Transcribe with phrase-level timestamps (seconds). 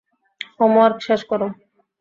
[0.57, 1.41] Homework শেষ কর।